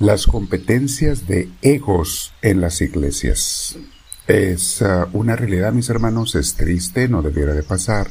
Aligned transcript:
Las 0.00 0.28
competencias 0.28 1.26
de 1.26 1.48
egos 1.60 2.32
en 2.40 2.60
las 2.60 2.80
iglesias. 2.80 3.76
Es 4.28 4.80
uh, 4.80 5.08
una 5.12 5.34
realidad, 5.34 5.72
mis 5.72 5.90
hermanos, 5.90 6.36
es 6.36 6.54
triste, 6.54 7.08
no 7.08 7.20
debiera 7.20 7.52
de 7.52 7.64
pasar, 7.64 8.08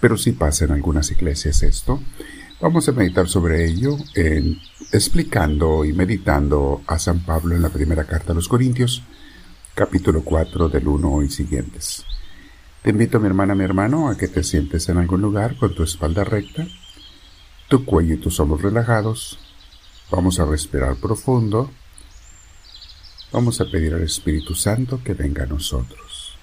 pero 0.00 0.16
sí 0.16 0.32
pasa 0.32 0.64
en 0.64 0.72
algunas 0.72 1.12
iglesias 1.12 1.62
esto. 1.62 2.02
Vamos 2.60 2.88
a 2.88 2.92
meditar 2.92 3.28
sobre 3.28 3.64
ello, 3.64 3.96
en, 4.16 4.58
explicando 4.90 5.84
y 5.84 5.92
meditando 5.92 6.82
a 6.88 6.98
San 6.98 7.20
Pablo 7.20 7.54
en 7.54 7.62
la 7.62 7.68
primera 7.68 8.02
carta 8.02 8.32
a 8.32 8.34
los 8.34 8.48
Corintios, 8.48 9.04
capítulo 9.76 10.22
4 10.24 10.68
del 10.68 10.88
1 10.88 11.22
y 11.22 11.30
siguientes. 11.30 12.04
Te 12.82 12.90
invito, 12.90 13.20
mi 13.20 13.28
hermana, 13.28 13.54
mi 13.54 13.62
hermano, 13.62 14.08
a 14.08 14.16
que 14.16 14.26
te 14.26 14.42
sientes 14.42 14.88
en 14.88 14.98
algún 14.98 15.20
lugar 15.20 15.56
con 15.58 15.76
tu 15.76 15.84
espalda 15.84 16.24
recta, 16.24 16.66
tu 17.68 17.84
cuello 17.84 18.14
y 18.14 18.18
tus 18.18 18.40
hombros 18.40 18.62
relajados, 18.62 19.38
Vamos 20.10 20.40
a 20.40 20.46
respirar 20.46 20.96
profundo. 20.96 21.70
Vamos 23.32 23.60
a 23.60 23.70
pedir 23.70 23.94
al 23.94 24.02
Espíritu 24.02 24.54
Santo 24.54 25.02
que 25.04 25.14
venga 25.14 25.44
a 25.44 25.46
nosotros. 25.46 26.36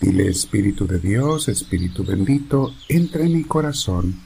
Dile 0.00 0.28
Espíritu 0.28 0.86
de 0.86 0.98
Dios, 0.98 1.48
Espíritu 1.48 2.04
bendito, 2.04 2.74
entra 2.88 3.24
en 3.24 3.32
mi 3.32 3.44
corazón. 3.44 4.20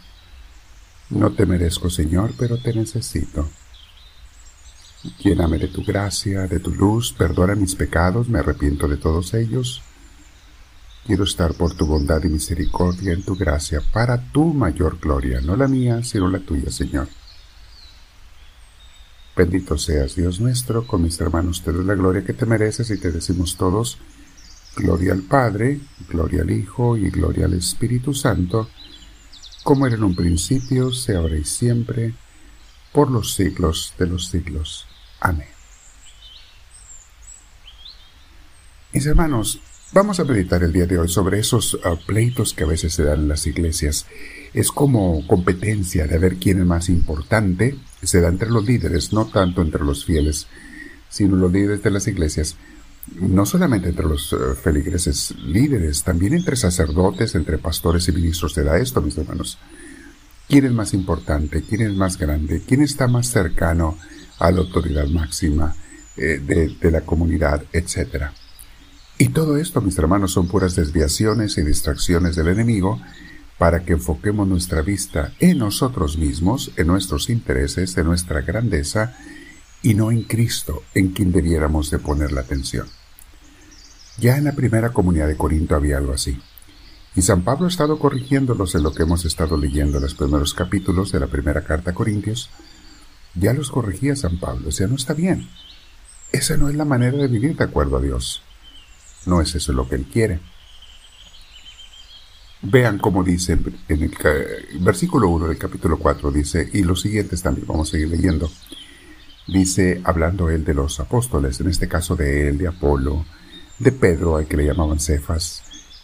No 1.11 1.33
te 1.33 1.47
merezco, 1.47 1.89
Señor, 1.89 2.33
pero 2.37 2.59
te 2.59 2.75
necesito. 2.75 3.49
Lléname 5.23 5.59
de 5.59 5.69
tu 5.69 5.85
gracia, 5.85 6.47
de 6.47 6.59
tu 6.59 6.75
luz, 6.75 7.13
perdona 7.13 7.55
mis 7.55 7.75
pecados, 7.75 8.29
me 8.29 8.41
arrepiento 8.41 8.89
de 8.89 8.97
todos 8.97 9.33
ellos 9.35 9.83
Quiero 11.11 11.25
estar 11.25 11.55
por 11.55 11.75
tu 11.75 11.87
bondad 11.87 12.23
y 12.23 12.29
misericordia 12.29 13.13
en 13.13 13.25
tu 13.25 13.35
gracia 13.35 13.81
para 13.81 14.31
tu 14.31 14.55
mayor 14.55 15.01
gloria, 15.01 15.41
no 15.41 15.57
la 15.57 15.67
mía, 15.67 16.05
sino 16.05 16.29
la 16.29 16.39
tuya, 16.39 16.71
Señor. 16.71 17.09
Bendito 19.35 19.77
seas, 19.77 20.15
Dios 20.15 20.39
nuestro, 20.39 20.87
con 20.87 21.03
mis 21.03 21.21
hermanos 21.21 21.65
te 21.65 21.73
doy 21.73 21.85
la 21.85 21.97
gloria 21.97 22.25
que 22.25 22.33
te 22.33 22.47
mereces 22.47 22.93
y 22.93 22.97
te 23.01 23.11
decimos 23.11 23.57
todos, 23.57 23.99
gloria 24.77 25.13
al 25.13 25.23
Padre, 25.23 25.81
gloria 26.09 26.43
al 26.43 26.51
Hijo 26.53 26.97
y 26.97 27.11
gloria 27.11 27.47
al 27.47 27.55
Espíritu 27.55 28.15
Santo, 28.15 28.71
como 29.65 29.89
era 29.89 29.97
en 29.97 30.05
un 30.05 30.15
principio, 30.15 30.93
sea 30.93 31.19
ahora 31.19 31.37
y 31.37 31.45
siempre, 31.45 32.15
por 32.93 33.11
los 33.11 33.35
siglos 33.35 33.95
de 33.99 34.07
los 34.07 34.29
siglos. 34.29 34.87
Amén. 35.19 35.49
Mis 38.93 39.07
hermanos, 39.07 39.61
Vamos 39.93 40.21
a 40.21 40.25
meditar 40.25 40.63
el 40.63 40.73
día 40.73 40.87
de 40.87 41.01
hoy 41.01 41.09
sobre 41.09 41.41
esos 41.41 41.75
uh, 41.75 41.99
pleitos 42.07 42.55
que 42.55 42.63
a 42.63 42.69
veces 42.69 42.95
se 42.95 43.03
dan 43.03 43.23
en 43.23 43.29
las 43.29 43.49
iglesias. 43.49 44.07
Es 44.55 44.71
como 44.71 45.27
competencia 45.27 46.07
de 46.07 46.17
ver 46.17 46.37
quién 46.37 46.61
es 46.61 46.67
más 46.67 46.89
importante. 46.89 47.77
Se 48.01 48.21
da 48.21 48.29
entre 48.29 48.51
los 48.51 48.65
líderes, 48.65 49.13
no 49.13 49.27
tanto 49.27 49.63
entre 49.63 49.83
los 49.83 50.05
fieles, 50.05 50.47
sino 51.09 51.35
los 51.35 51.51
líderes 51.51 51.83
de 51.83 51.91
las 51.91 52.07
iglesias. 52.07 52.55
No 53.17 53.45
solamente 53.45 53.89
entre 53.89 54.07
los 54.07 54.33
uh, 54.33 54.55
feligreses 54.55 55.35
líderes, 55.45 56.05
también 56.05 56.35
entre 56.35 56.55
sacerdotes, 56.55 57.35
entre 57.35 57.59
pastores 57.59 58.07
y 58.07 58.13
ministros 58.13 58.53
se 58.53 58.63
da 58.63 58.79
esto, 58.79 59.03
mis 59.03 59.19
hermanos. 59.19 59.59
¿Quién 60.49 60.67
es 60.67 60.73
más 60.73 60.95
importante? 60.95 61.65
¿Quién 61.69 61.81
es 61.81 61.95
más 61.95 62.17
grande? 62.17 62.63
¿Quién 62.65 62.83
está 62.83 63.09
más 63.09 63.27
cercano 63.27 63.99
a 64.39 64.53
la 64.53 64.61
autoridad 64.61 65.09
máxima 65.09 65.75
eh, 66.17 66.41
de, 66.47 66.77
de 66.81 66.91
la 66.93 67.01
comunidad, 67.01 67.65
etcétera? 67.73 68.33
Y 69.21 69.29
todo 69.29 69.59
esto, 69.59 69.83
mis 69.83 69.99
hermanos, 69.99 70.33
son 70.33 70.49
puras 70.49 70.75
desviaciones 70.75 71.59
y 71.59 71.63
distracciones 71.63 72.37
del 72.37 72.49
enemigo 72.49 72.99
para 73.59 73.85
que 73.85 73.93
enfoquemos 73.93 74.49
nuestra 74.49 74.81
vista 74.81 75.35
en 75.41 75.59
nosotros 75.59 76.17
mismos, 76.17 76.71
en 76.79 76.87
nuestros 76.87 77.29
intereses, 77.29 77.95
en 77.99 78.07
nuestra 78.07 78.41
grandeza, 78.41 79.15
y 79.83 79.93
no 79.93 80.11
en 80.11 80.23
Cristo, 80.23 80.85
en 80.95 81.11
quien 81.11 81.33
debiéramos 81.33 81.91
de 81.91 81.99
poner 81.99 82.33
la 82.33 82.41
atención. 82.41 82.87
Ya 84.17 84.39
en 84.39 84.45
la 84.45 84.53
primera 84.53 84.89
comunidad 84.89 85.29
de 85.29 85.37
Corinto 85.37 85.77
había 85.77 85.99
algo 85.99 86.15
así. 86.15 86.41
Y 87.15 87.21
San 87.21 87.45
Pablo 87.45 87.67
ha 87.67 87.69
estado 87.69 87.99
corrigiéndolos 87.99 88.75
en 88.75 88.85
lo 88.85 88.95
que 88.95 89.03
hemos 89.03 89.27
estado 89.27 89.59
leyendo 89.59 89.99
en 89.99 90.05
los 90.05 90.15
primeros 90.15 90.55
capítulos 90.55 91.13
de 91.13 91.21
la 91.21 91.27
primera 91.27 91.63
carta 91.63 91.91
a 91.91 91.95
Corintios. 91.95 92.49
Ya 93.35 93.53
los 93.53 93.71
corregía 93.71 94.17
San 94.17 94.41
Pablo, 94.41 94.71
o 94.71 94.73
sea, 94.73 94.87
no 94.87 94.95
está 94.95 95.13
bien. 95.13 95.51
Esa 96.33 96.57
no 96.57 96.71
es 96.71 96.75
la 96.75 96.87
manera 96.87 97.19
de 97.19 97.29
vivir 97.29 97.55
de 97.55 97.65
acuerdo 97.65 97.99
a 97.99 98.01
Dios. 98.01 98.45
No 99.27 99.41
es 99.41 99.55
eso 99.55 99.73
lo 99.73 99.89
que 99.89 99.97
Él 99.97 100.07
quiere. 100.07 100.41
Vean 102.63 102.99
cómo 102.99 103.25
dice 103.25 103.59
en 103.89 104.03
el 104.03 104.15
versículo 104.81 105.29
1 105.31 105.49
del 105.49 105.57
capítulo 105.57 105.99
4, 105.99 106.31
dice, 106.31 106.69
y 106.73 106.83
los 106.83 107.01
siguientes 107.01 107.43
también, 107.43 107.67
vamos 107.67 107.89
a 107.89 107.93
seguir 107.93 108.09
leyendo. 108.09 108.51
Dice, 109.47 110.03
hablando 110.05 110.51
él 110.51 110.65
de 110.65 110.75
los 110.75 111.01
apóstoles, 111.01 111.59
en 111.61 111.69
este 111.69 111.89
caso 111.89 112.17
de 112.17 112.49
él, 112.49 112.59
de 112.59 112.69
Apolo, 112.69 113.25
de 113.79 113.93
Pedro, 113.93 114.37
al 114.37 114.47
que 114.47 114.59
le 114.59 114.67
llamaban 114.67 115.01
Cefas, 115.01 115.63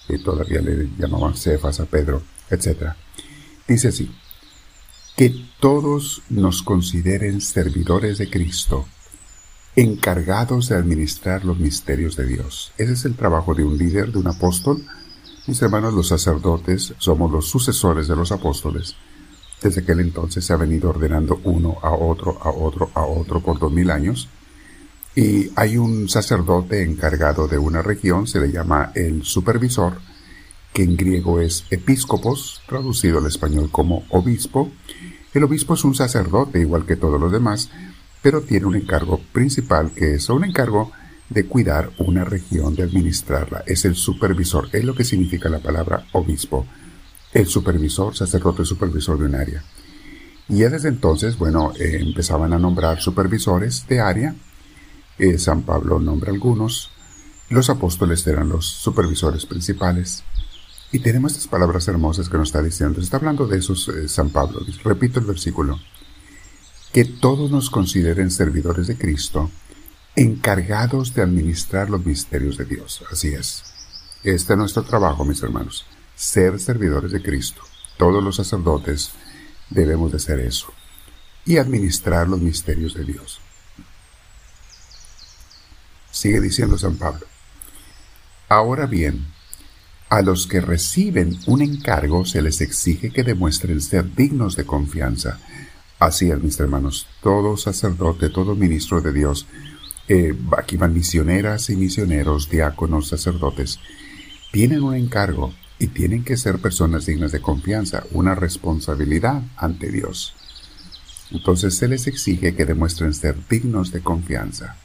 que 0.09 0.19
todavía 0.19 0.63
le 0.63 0.89
llamaban 0.99 1.37
Cefas 1.37 1.79
a 1.81 1.85
Pedro, 1.85 2.23
etc. 2.51 2.93
Dice 3.69 3.89
así, 3.89 4.11
que 5.15 5.35
todos 5.61 6.23
nos 6.31 6.63
consideren 6.63 7.43
servidores 7.43 8.17
de 8.17 8.31
Cristo 8.31 8.87
encargados 9.77 10.71
de 10.71 10.77
administrar 10.77 11.45
los 11.45 11.59
misterios 11.59 12.17
de 12.17 12.27
Dios. 12.27 12.73
Ese 12.79 12.95
es 12.95 13.05
el 13.05 13.15
trabajo 13.15 13.55
de 13.55 13.63
un 13.63 13.77
líder, 13.77 14.11
de 14.11 14.19
un 14.19 14.27
apóstol. 14.27 14.83
Mis 15.47 15.61
hermanos, 15.61 15.93
los 15.93 16.09
sacerdotes, 16.09 16.95
somos 16.97 17.31
los 17.31 17.49
sucesores 17.49 18.09
de 18.09 18.17
los 18.17 18.33
apóstoles. 18.33 18.97
Desde 19.63 19.83
aquel 19.83 20.01
entonces 20.01 20.45
se 20.45 20.53
ha 20.53 20.57
venido 20.57 20.91
ordenando 20.91 21.41
uno 21.45 21.77
a 21.83 21.91
otro, 21.91 22.39
a 22.43 22.51
otro, 22.51 22.91
a 22.95 23.05
otro 23.05 23.41
por 23.41 23.59
dos 23.59 23.71
mil 23.71 23.91
años. 23.91 24.29
Y 25.15 25.51
hay 25.57 25.77
un 25.77 26.09
sacerdote 26.09 26.83
encargado 26.83 27.47
de 27.47 27.59
una 27.59 27.83
región, 27.83 28.27
se 28.27 28.41
le 28.41 28.51
llama 28.51 28.93
el 28.95 29.25
supervisor, 29.25 29.99
que 30.73 30.83
en 30.83 30.97
griego 30.97 31.41
es 31.41 31.65
episcopos, 31.71 32.63
traducido 32.67 33.19
al 33.19 33.27
español 33.27 33.71
como 33.71 34.05
obispo. 34.11 34.71
El 35.33 35.45
obispo 35.45 35.75
es 35.75 35.85
un 35.85 35.95
sacerdote 35.95 36.61
igual 36.61 36.85
que 36.85 36.97
todos 36.97 37.19
los 37.21 37.33
demás, 37.33 37.71
pero 38.27 38.41
tiene 38.41 38.67
un 38.67 38.75
encargo 38.75 39.21
principal 39.33 39.93
que 39.93 40.15
es 40.15 40.29
un 40.31 40.45
encargo 40.45 40.91
de 41.31 41.47
cuidar 41.47 41.93
una 41.99 42.25
región, 42.25 42.75
de 42.75 42.83
administrarla. 42.83 43.63
Es 43.69 43.85
el 43.85 43.95
supervisor, 43.95 44.69
es 44.73 44.83
lo 44.83 44.97
que 44.97 45.05
significa 45.05 45.49
la 45.49 45.61
palabra 45.61 46.09
obispo. 46.11 46.67
El 47.33 47.47
supervisor, 47.47 48.17
sacerdote 48.17 48.65
supervisor 48.65 49.17
de 49.17 49.27
un 49.27 49.37
área. 49.37 49.63
Y 50.49 50.57
ya 50.57 50.71
desde 50.71 50.89
entonces, 50.89 51.39
bueno, 51.39 51.73
eh, 51.79 51.99
empezaban 52.01 52.53
a 52.53 52.59
nombrar 52.59 53.01
supervisores 53.01 53.87
de 53.87 54.01
área. 54.01 54.35
Eh, 55.21 55.39
San 55.39 55.63
Pablo 55.63 56.01
nombra 56.01 56.33
algunos. 56.33 56.91
Los 57.49 57.71
apóstoles 57.71 58.27
eran 58.27 58.49
los 58.49 58.67
supervisores 58.67 59.47
principales. 59.47 60.25
Y 60.91 60.99
tenemos 60.99 61.31
estas 61.31 61.47
palabras 61.47 61.87
hermosas 61.87 62.29
que 62.29 62.39
nos 62.39 62.49
está 62.49 62.61
diciendo. 62.61 63.01
Está 63.01 63.19
hablando 63.19 63.47
de 63.47 63.59
esos 63.59 63.89
eh, 63.89 64.09
San 64.09 64.31
Pablo. 64.31 64.67
Repito 64.83 65.21
el 65.21 65.27
versículo 65.27 65.79
que 66.97 67.05
todos 67.05 67.51
nos 67.51 67.69
consideren 67.69 68.31
servidores 68.31 68.87
de 68.87 68.97
Cristo, 68.97 69.51
encargados 70.15 71.13
de 71.13 71.21
administrar 71.21 71.91
los 71.91 72.07
misterios 72.07 72.57
de 72.57 72.65
Dios. 72.65 73.05
Así 73.13 73.35
es. 73.35 73.65
Este 74.25 74.55
es 74.55 74.59
nuestro 74.59 74.83
trabajo, 74.83 75.23
mis 75.23 75.43
hermanos, 75.43 75.85
ser 76.15 76.59
servidores 76.59 77.13
de 77.13 77.21
Cristo. 77.21 77.61
Todos 77.99 78.25
los 78.25 78.37
sacerdotes 78.37 79.11
debemos 79.69 80.11
de 80.11 80.21
ser 80.21 80.41
eso 80.41 80.73
y 81.45 81.59
administrar 81.59 82.31
los 82.31 82.41
misterios 82.41 82.95
de 82.95 83.05
Dios. 83.05 83.43
Sigue 86.11 86.41
diciendo 86.41 86.79
San 86.79 86.97
Pablo. 86.97 87.27
Ahora 88.49 88.87
bien, 88.87 89.27
a 90.09 90.23
los 90.23 90.47
que 90.47 90.63
reciben 90.63 91.39
un 91.45 91.61
encargo 91.61 92.25
se 92.25 92.41
les 92.41 92.63
exige 92.63 93.11
que 93.11 93.23
demuestren 93.23 93.83
ser 93.83 94.15
dignos 94.15 94.57
de 94.57 94.65
confianza, 94.65 95.39
Así 95.99 96.31
es, 96.31 96.43
mis 96.43 96.61
hermanos, 96.61 97.07
todo 97.23 97.57
sacerdote, 97.57 98.29
todo 98.29 98.55
ministro 98.55 99.01
de 99.01 99.15
Dios, 99.15 99.47
eh, 100.09 100.37
aquí 100.59 100.77
van 100.77 100.93
misioneras 100.93 101.71
y 101.71 101.77
misioneros, 101.77 102.51
diáconos, 102.51 103.09
sacerdotes, 103.09 103.81
tienen 104.53 104.83
un 104.83 104.95
encargo 104.95 105.55
y 105.79 105.87
tienen 105.89 106.23
que 106.23 106.37
ser 106.37 106.59
personas 106.59 107.07
dignas 107.07 107.33
de 107.33 107.41
confianza, 107.41 108.05
una 108.13 108.35
responsabilidad 108.35 109.43
ante 109.57 109.91
Dios. 109.91 110.35
Entonces 111.31 111.75
se 111.75 111.89
les 111.89 112.07
exige 112.07 112.55
que 112.55 112.67
demuestren 112.67 113.15
ser 113.15 113.37
dignos 113.49 113.91
de 113.91 114.03
confianza. 114.03 114.77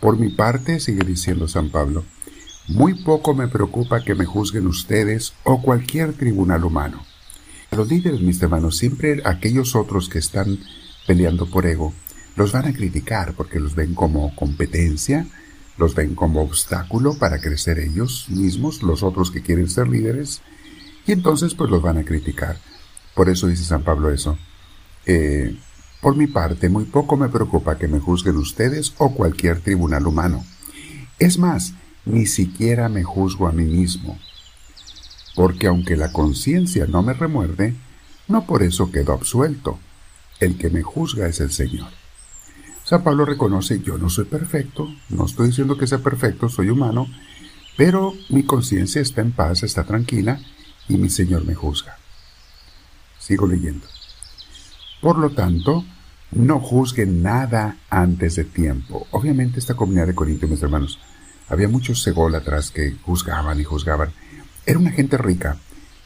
Por 0.00 0.18
mi 0.18 0.30
parte, 0.30 0.80
sigue 0.80 1.04
diciendo 1.04 1.48
San 1.48 1.70
Pablo, 1.70 2.04
muy 2.66 2.94
poco 2.94 3.34
me 3.34 3.48
preocupa 3.48 4.02
que 4.02 4.14
me 4.14 4.24
juzguen 4.24 4.66
ustedes 4.68 5.34
o 5.44 5.60
cualquier 5.60 6.14
tribunal 6.14 6.64
humano 6.64 7.04
los 7.70 7.88
líderes, 7.88 8.20
mis 8.20 8.42
hermanos, 8.42 8.76
siempre 8.76 9.22
aquellos 9.24 9.76
otros 9.76 10.08
que 10.08 10.18
están 10.18 10.58
peleando 11.06 11.46
por 11.46 11.66
ego, 11.66 11.92
los 12.36 12.52
van 12.52 12.66
a 12.66 12.72
criticar 12.72 13.34
porque 13.34 13.60
los 13.60 13.74
ven 13.74 13.94
como 13.94 14.34
competencia, 14.34 15.26
los 15.76 15.94
ven 15.94 16.14
como 16.14 16.42
obstáculo 16.42 17.18
para 17.18 17.40
crecer 17.40 17.78
ellos 17.78 18.26
mismos, 18.28 18.82
los 18.82 19.02
otros 19.02 19.30
que 19.30 19.42
quieren 19.42 19.68
ser 19.68 19.88
líderes, 19.88 20.42
y 21.06 21.12
entonces 21.12 21.54
pues 21.54 21.70
los 21.70 21.82
van 21.82 21.98
a 21.98 22.04
criticar. 22.04 22.58
Por 23.14 23.28
eso 23.28 23.46
dice 23.48 23.64
San 23.64 23.82
Pablo 23.82 24.10
eso. 24.10 24.38
eh, 25.06 25.56
por 26.00 26.16
mi 26.16 26.28
parte, 26.28 26.68
muy 26.68 26.84
poco 26.84 27.16
me 27.16 27.28
preocupa 27.28 27.76
que 27.76 27.88
me 27.88 27.98
juzguen 27.98 28.36
ustedes 28.36 28.94
o 28.98 29.14
cualquier 29.14 29.60
tribunal 29.60 30.06
humano. 30.06 30.44
Es 31.18 31.38
más, 31.38 31.74
ni 32.04 32.26
siquiera 32.26 32.88
me 32.88 33.02
juzgo 33.02 33.48
a 33.48 33.52
mí 33.52 33.64
mismo, 33.64 34.16
porque 35.38 35.68
aunque 35.68 35.96
la 35.96 36.10
conciencia 36.10 36.88
no 36.88 37.00
me 37.04 37.14
remuerde, 37.14 37.72
no 38.26 38.44
por 38.44 38.64
eso 38.64 38.90
quedo 38.90 39.12
absuelto. 39.12 39.78
El 40.40 40.58
que 40.58 40.68
me 40.68 40.82
juzga 40.82 41.28
es 41.28 41.38
el 41.38 41.52
Señor. 41.52 41.90
San 42.82 43.04
Pablo 43.04 43.24
reconoce, 43.24 43.80
yo 43.80 43.98
no 43.98 44.10
soy 44.10 44.24
perfecto, 44.24 44.88
no 45.10 45.26
estoy 45.26 45.50
diciendo 45.50 45.78
que 45.78 45.86
sea 45.86 45.98
perfecto, 45.98 46.48
soy 46.48 46.70
humano, 46.70 47.06
pero 47.76 48.14
mi 48.30 48.42
conciencia 48.42 49.00
está 49.00 49.20
en 49.20 49.30
paz, 49.30 49.62
está 49.62 49.84
tranquila, 49.84 50.40
y 50.88 50.96
mi 50.96 51.08
Señor 51.08 51.44
me 51.44 51.54
juzga. 51.54 51.98
Sigo 53.20 53.46
leyendo. 53.46 53.86
Por 55.00 55.18
lo 55.18 55.30
tanto, 55.30 55.84
no 56.32 56.58
juzguen 56.58 57.22
nada 57.22 57.76
antes 57.90 58.34
de 58.34 58.44
tiempo. 58.44 59.06
Obviamente 59.12 59.60
esta 59.60 59.74
comunidad 59.74 60.08
de 60.08 60.16
Corintios, 60.16 60.50
mis 60.50 60.62
hermanos, 60.64 60.98
había 61.48 61.68
muchos 61.68 62.02
sególatras 62.02 62.72
que 62.72 62.96
juzgaban 63.04 63.60
y 63.60 63.62
juzgaban. 63.62 64.10
Era 64.68 64.80
una 64.80 64.90
gente 64.90 65.16
rica 65.16 65.56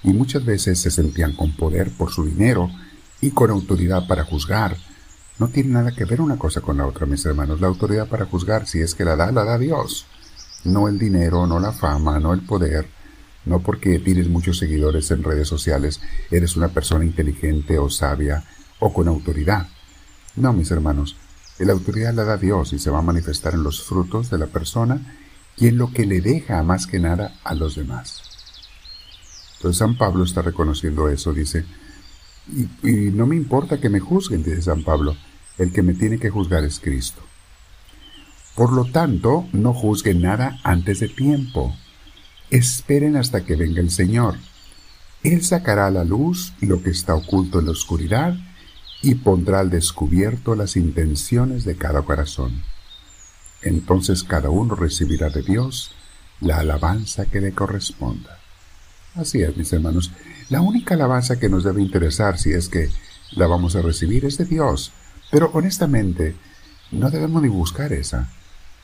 y 0.05 0.13
muchas 0.13 0.45
veces 0.45 0.79
se 0.79 0.93
sentían 0.93 1.35
con 1.35 1.51
poder 1.57 1.91
por 1.91 2.13
su 2.13 2.25
dinero 2.25 2.71
y 3.21 3.33
con 3.33 3.51
autoridad 3.51 4.07
para 4.07 4.23
juzgar, 4.23 4.77
no 5.41 5.49
tiene 5.49 5.71
nada 5.71 5.91
que 5.91 6.05
ver 6.05 6.21
una 6.21 6.39
cosa 6.39 6.61
con 6.61 6.77
la 6.77 6.87
otra, 6.87 7.05
mis 7.05 7.27
hermanos. 7.27 7.61
La 7.61 7.67
autoridad 7.67 8.07
para 8.07 8.27
juzgar, 8.27 8.69
si 8.69 8.81
es 8.81 8.95
que 8.95 9.05
la 9.05 9.17
da, 9.17 9.33
la 9.33 9.43
da 9.43 9.59
Dios. 9.59 10.07
No 10.63 10.87
el 10.87 10.97
dinero, 10.97 11.45
no 11.49 11.59
la 11.59 11.73
fama, 11.73 12.21
no 12.21 12.33
el 12.33 12.43
poder. 12.43 12.87
No 13.47 13.59
porque 13.59 13.99
tienes 13.99 14.29
muchos 14.29 14.59
seguidores 14.59 15.11
en 15.11 15.25
redes 15.25 15.49
sociales, 15.49 16.01
eres 16.31 16.55
una 16.55 16.69
persona 16.69 17.05
inteligente 17.05 17.81
o 17.81 17.91
sabia 17.91 18.45
o 18.79 18.93
con 18.93 19.09
autoridad. 19.09 19.67
No, 20.37 20.53
mis 20.53 20.71
hermanos, 20.71 21.17
la 21.59 21.73
autoridad 21.73 22.15
la 22.15 22.23
da 22.23 22.37
Dios 22.37 22.73
y 22.73 22.79
se 22.79 22.91
va 22.91 23.01
a 23.01 23.03
manifestar 23.03 23.55
en 23.55 23.65
los 23.65 23.83
frutos 23.83 24.31
de 24.31 24.39
la 24.39 24.47
persona 24.47 25.17
y 25.57 25.67
en 25.67 25.79
lo 25.79 25.93
que 25.93 26.07
le 26.07 26.21
deja 26.21 26.63
más 26.63 26.87
que 26.87 27.01
nada 27.01 27.35
a 27.43 27.55
los 27.55 27.75
demás. 27.75 28.32
Entonces 29.63 29.79
San 29.79 29.97
Pablo 29.97 30.25
está 30.25 30.43
reconociendo 30.43 31.09
eso, 31.09 31.33
dice, 31.33 31.65
y, 32.83 32.89
no 33.13 33.29
me 33.29 33.37
importa 33.37 33.79
que 33.79 33.89
me 33.89 34.01
juzguen, 34.01 34.43
dice 34.43 34.61
San 34.61 34.83
Pablo, 34.83 35.17
el 35.57 35.73
que 35.73 35.83
me 35.83 35.95
tiene 35.95 36.19
que 36.19 36.31
juzgar 36.31 36.65
es 36.65 36.81
Cristo. 36.81 37.23
Por 38.57 38.73
lo 38.73 38.87
tanto, 38.87 39.47
no 39.53 39.73
juzguen 39.73 40.21
nada 40.21 40.59
antes 40.65 40.99
de 40.99 41.07
tiempo. 41.07 41.77
Esperen 42.51 43.15
hasta 43.15 43.45
que 43.45 43.55
venga 43.55 43.81
el 43.81 43.93
Señor. 43.93 44.35
Él 45.23 45.45
sacará 45.45 45.87
a 45.87 45.93
la 45.93 46.03
luz 46.03 46.55
lo 46.61 46.83
que 46.83 46.91
está 46.91 47.15
oculto 47.15 47.61
en 47.61 47.67
la 47.67 47.71
oscuridad 47.71 48.35
y 49.01 49.15
pondrá 49.15 49.61
al 49.61 49.71
descubierto 49.71 50.57
las 50.57 50.77
intenciones 50.77 51.65
de 51.65 51.77
cada 51.77 52.03
corazón. 52.03 52.65
Entonces 53.63 54.25
cada 54.25 54.51
uno 54.51 54.75
recibirá 54.75 55.31
de 55.31 55.43
Dios 55.43 55.93
la 56.41 56.59
alabanza 56.59 57.27
que 57.27 57.41
le 57.41 57.53
corresponda. 57.53 58.42
Así 59.15 59.43
es, 59.43 59.57
mis 59.57 59.73
hermanos. 59.73 60.11
La 60.49 60.61
única 60.61 60.95
alabanza 60.95 61.39
que 61.39 61.49
nos 61.49 61.65
debe 61.65 61.83
interesar, 61.83 62.39
si 62.39 62.53
es 62.53 62.69
que 62.69 62.89
la 63.33 63.47
vamos 63.47 63.77
a 63.77 63.83
recibir, 63.83 64.25
es 64.25 64.39
de 64.39 64.47
Dios. 64.47 64.93
Pero 65.31 65.51
honestamente, 65.53 66.35
no 66.91 67.11
debemos 67.11 67.43
ni 67.43 67.49
buscar 67.49 67.93
esa. 67.93 68.31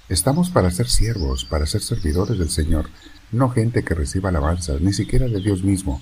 Estamos 0.08 0.50
para 0.50 0.70
ser 0.70 0.88
siervos, 0.88 1.44
para 1.44 1.66
ser 1.66 1.82
servidores 1.82 2.38
del 2.38 2.50
Señor, 2.50 2.88
no 3.30 3.50
gente 3.50 3.84
que 3.84 3.94
reciba 3.94 4.30
alabanza, 4.30 4.74
ni 4.80 4.92
siquiera 4.92 5.26
de 5.26 5.40
Dios 5.40 5.62
mismo. 5.62 6.00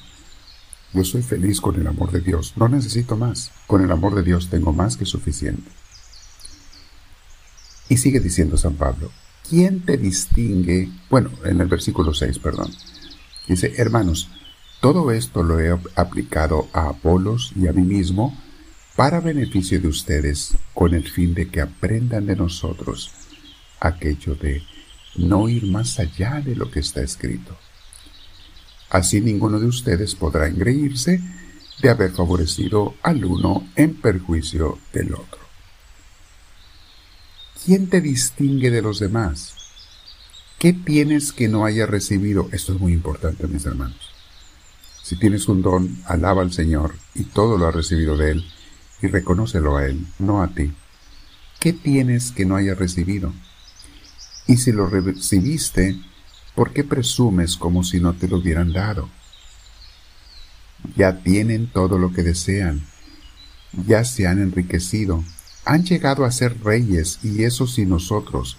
Yo 0.93 1.05
soy 1.05 1.23
feliz 1.23 1.61
con 1.61 1.81
el 1.81 1.87
amor 1.87 2.13
de 2.13 2.21
Dios, 2.21 2.55
no 2.57 2.69
necesito 2.69 3.17
más. 3.17 3.51
Con 3.67 3.83
el 3.83 3.91
amor 3.91 4.15
de 4.15 4.23
Dios 4.23 4.49
tengo 4.49 4.73
más 4.73 4.97
que 4.97 5.05
suficiente. 5.05 5.69
Y 7.89 7.97
sigue 7.97 8.21
diciendo 8.21 8.57
San 8.57 8.75
Pablo, 8.75 9.11
¿quién 9.49 9.81
te 9.81 9.97
distingue? 9.97 10.89
Bueno, 11.11 11.31
en 11.45 11.61
el 11.61 11.69
versículo 11.69 12.15
6, 12.15 12.39
perdón. 12.39 12.71
Dice, 13.47 13.75
hermanos, 13.77 14.29
todo 14.81 15.11
esto 15.11 15.43
lo 15.43 15.61
he 15.61 15.71
aplicado 15.95 16.69
a 16.73 16.89
Apolos 16.89 17.53
y 17.57 17.67
a 17.67 17.73
mí 17.73 17.83
mismo 17.83 18.37
para 18.97 19.21
beneficio 19.21 19.81
de 19.81 19.89
ustedes, 19.89 20.57
con 20.73 20.95
el 20.95 21.09
fin 21.09 21.35
de 21.35 21.49
que 21.49 21.61
aprendan 21.61 22.27
de 22.27 22.37
nosotros 22.37 23.13
aquello 23.79 24.35
de 24.35 24.63
no 25.17 25.49
ir 25.49 25.67
más 25.67 25.99
allá 25.99 26.41
de 26.45 26.57
lo 26.57 26.71
que 26.71 26.81
está 26.81 27.03
escrito. 27.03 27.57
Así 28.91 29.21
ninguno 29.21 29.61
de 29.61 29.67
ustedes 29.67 30.15
podrá 30.15 30.47
engreírse 30.47 31.21
de 31.83 31.91
haber 31.91 32.13
favorecido 32.13 32.95
al 33.03 33.25
uno 33.25 33.69
en 33.77 33.95
perjuicio 33.95 34.79
del 34.93 35.15
otro. 35.15 35.41
¿Quién 37.65 37.89
te 37.89 38.01
distingue 38.01 38.71
de 38.71 38.83
los 38.83 38.99
demás? 38.99 39.66
¿Qué 40.67 40.73
tienes 40.73 41.31
que 41.31 41.47
no 41.47 41.65
haya 41.65 41.87
recibido? 41.87 42.49
Esto 42.51 42.75
es 42.75 42.81
muy 42.81 42.93
importante, 42.93 43.47
mis 43.47 43.65
hermanos. 43.67 44.11
Si 45.01 45.17
tienes 45.17 45.47
un 45.47 45.63
don, 45.63 45.97
alaba 46.07 46.43
al 46.43 46.53
Señor 46.53 46.97
y 47.15 47.23
todo 47.23 47.57
lo 47.57 47.69
has 47.69 47.75
recibido 47.77 48.17
de 48.17 48.33
Él 48.33 48.45
y 49.01 49.07
reconócelo 49.07 49.77
a 49.77 49.87
Él, 49.87 50.05
no 50.19 50.43
a 50.43 50.49
ti. 50.49 50.73
¿Qué 51.61 51.73
tienes 51.73 52.33
que 52.33 52.47
no 52.47 52.57
haya 52.57 52.75
recibido? 52.75 53.33
Y 54.49 54.57
si 54.57 54.73
lo 54.73 54.89
recibiste, 54.89 56.01
¿por 56.57 56.73
qué 56.73 56.83
presumes 56.83 57.57
como 57.57 57.85
si 57.85 58.01
no 58.01 58.15
te 58.15 58.27
lo 58.27 58.39
hubieran 58.39 58.73
dado? 58.73 59.09
Ya 60.97 61.23
tienen 61.23 61.71
todo 61.71 61.97
lo 61.97 62.13
que 62.13 62.25
desean, 62.25 62.85
ya 63.87 64.05
se 64.05 64.27
han 64.27 64.43
enriquecido, 64.43 65.23
han 65.65 65.85
llegado 65.85 66.25
a 66.25 66.33
ser 66.33 66.61
reyes 66.65 67.21
y 67.23 67.45
eso 67.45 67.69
sin 67.69 67.91
nosotros, 67.91 68.59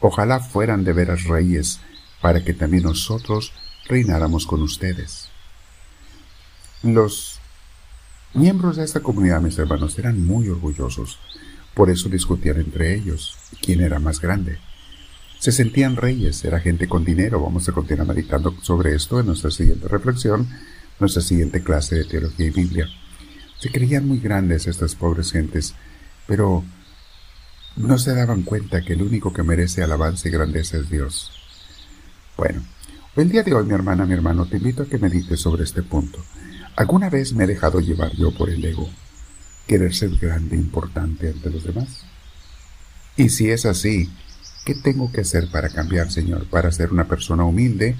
Ojalá 0.00 0.40
fueran 0.40 0.84
de 0.84 0.92
veras 0.92 1.24
reyes, 1.24 1.80
para 2.20 2.44
que 2.44 2.54
también 2.54 2.84
nosotros 2.84 3.52
reináramos 3.88 4.46
con 4.46 4.62
ustedes. 4.62 5.28
Los 6.82 7.40
miembros 8.34 8.76
de 8.76 8.84
esta 8.84 9.00
comunidad, 9.00 9.40
mis 9.40 9.58
hermanos, 9.58 9.98
eran 9.98 10.24
muy 10.24 10.48
orgullosos, 10.48 11.18
por 11.74 11.90
eso 11.90 12.08
discutían 12.08 12.58
entre 12.58 12.94
ellos 12.94 13.36
quién 13.60 13.80
era 13.80 13.98
más 13.98 14.20
grande. 14.20 14.58
Se 15.38 15.52
sentían 15.52 15.96
reyes, 15.96 16.44
era 16.44 16.60
gente 16.60 16.88
con 16.88 17.04
dinero. 17.04 17.40
Vamos 17.40 17.68
a 17.68 17.72
continuar 17.72 18.08
meditando 18.08 18.54
sobre 18.62 18.94
esto 18.94 19.20
en 19.20 19.26
nuestra 19.26 19.50
siguiente 19.50 19.86
reflexión, 19.86 20.48
nuestra 20.98 21.22
siguiente 21.22 21.62
clase 21.62 21.96
de 21.96 22.04
teología 22.04 22.46
y 22.46 22.50
Biblia. 22.50 22.88
Se 23.58 23.70
creían 23.70 24.08
muy 24.08 24.18
grandes 24.18 24.66
estas 24.66 24.94
pobres 24.94 25.32
gentes, 25.32 25.74
pero 26.26 26.64
no 27.76 27.98
se 27.98 28.14
daban 28.14 28.42
cuenta 28.42 28.82
que 28.82 28.94
el 28.94 29.02
único 29.02 29.32
que 29.32 29.42
merece 29.42 29.82
alabanza 29.82 30.28
y 30.28 30.30
grandeza 30.32 30.78
es 30.78 30.90
Dios. 30.90 31.30
Bueno, 32.36 32.62
el 33.16 33.30
día 33.30 33.42
de 33.42 33.54
hoy, 33.54 33.66
mi 33.66 33.74
hermana, 33.74 34.06
mi 34.06 34.14
hermano, 34.14 34.46
te 34.46 34.56
invito 34.56 34.82
a 34.82 34.86
que 34.86 34.98
medites 34.98 35.40
sobre 35.40 35.64
este 35.64 35.82
punto. 35.82 36.18
¿Alguna 36.76 37.10
vez 37.10 37.32
me 37.32 37.44
he 37.44 37.46
dejado 37.46 37.80
llevar 37.80 38.12
yo 38.12 38.32
por 38.32 38.50
el 38.50 38.64
ego? 38.64 38.88
¿Querer 39.66 39.94
ser 39.94 40.10
grande 40.16 40.56
e 40.56 40.58
importante 40.58 41.28
ante 41.28 41.50
los 41.50 41.64
demás? 41.64 42.04
Y 43.16 43.28
si 43.30 43.50
es 43.50 43.66
así, 43.66 44.10
¿qué 44.64 44.74
tengo 44.74 45.10
que 45.10 45.22
hacer 45.22 45.50
para 45.50 45.68
cambiar, 45.68 46.10
Señor, 46.10 46.48
para 46.48 46.72
ser 46.72 46.92
una 46.92 47.08
persona 47.08 47.44
humilde 47.44 47.96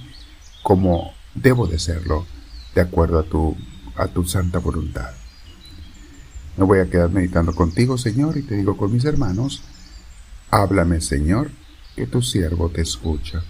como 0.62 1.12
debo 1.34 1.66
de 1.66 1.78
serlo, 1.78 2.26
de 2.74 2.80
acuerdo 2.82 3.18
a 3.18 3.24
tu, 3.24 3.56
a 3.96 4.08
tu 4.08 4.24
santa 4.24 4.58
voluntad? 4.58 5.12
Me 6.56 6.64
voy 6.64 6.78
a 6.78 6.88
quedar 6.88 7.10
meditando 7.10 7.54
contigo, 7.54 7.98
Señor, 7.98 8.36
y 8.36 8.42
te 8.42 8.56
digo 8.56 8.76
con 8.76 8.92
mis 8.92 9.04
hermanos, 9.04 9.62
háblame, 10.50 11.00
Señor, 11.00 11.50
que 11.94 12.06
tu 12.06 12.22
siervo 12.22 12.70
te 12.70 12.80
escucha. 12.80 13.42